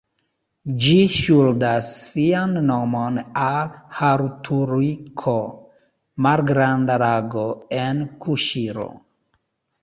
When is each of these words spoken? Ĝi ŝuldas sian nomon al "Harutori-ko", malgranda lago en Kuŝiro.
Ĝi 0.83 0.93
ŝuldas 1.15 1.89
sian 2.05 2.55
nomon 2.69 3.19
al 3.49 3.69
"Harutori-ko", 3.99 5.35
malgranda 6.29 6.97
lago 7.05 7.45
en 7.83 8.03
Kuŝiro. 8.27 8.89